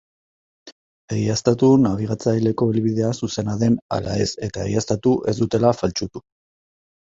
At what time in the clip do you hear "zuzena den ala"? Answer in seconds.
3.21-4.17